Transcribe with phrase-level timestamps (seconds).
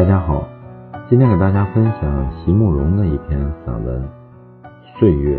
[0.00, 0.48] 大家好，
[1.10, 4.02] 今天给大家分享席慕容的一篇散文
[4.98, 5.38] 《岁月》。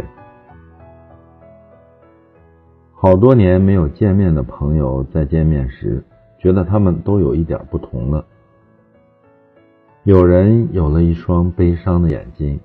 [2.94, 6.04] 好多年没有见面的朋友再见面时，
[6.38, 8.24] 觉得他们都有一点不同了。
[10.04, 12.60] 有人有了一双悲伤的眼睛，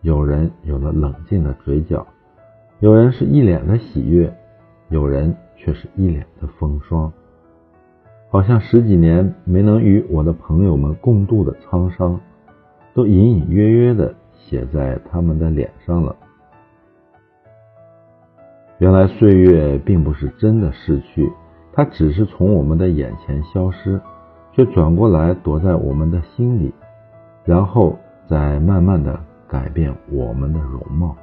[0.00, 2.06] 有人有了冷静的嘴角，
[2.80, 4.34] 有人是一脸的喜悦，
[4.88, 7.12] 有人却是一脸的风霜。
[8.34, 12.18] 好像十几年没能与我的朋友们共度的沧桑，
[12.92, 16.16] 都隐隐约约的写在他们的脸上了。
[18.78, 21.30] 原来岁月并不是真的逝去，
[21.72, 24.00] 它只是从我们的眼前消失，
[24.50, 26.74] 却转过来躲在我们的心里，
[27.44, 31.14] 然后再慢慢的改变我们的容貌。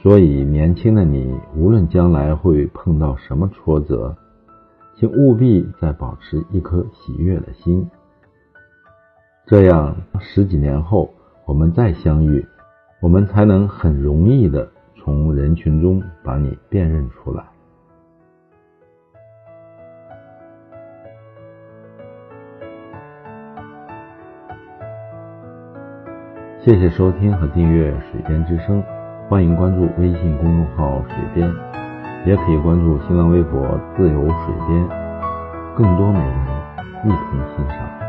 [0.00, 4.16] 所以，年轻的你，无论将来会碰到什么挫折，
[4.98, 7.86] 请务必再保持一颗喜悦的心，
[9.44, 11.12] 这样十几年后
[11.44, 12.46] 我们再相遇，
[13.02, 14.66] 我们才能很容易的
[14.96, 17.44] 从人群中把你辨认出来。
[26.58, 28.82] 谢谢收听和订阅《水边之声》，
[29.28, 31.52] 欢迎关注微信公众号“水边”。
[32.26, 34.88] 也可以关注新浪微博“自由水边”，
[35.76, 36.36] 更多美文
[37.04, 38.05] 一同欣赏。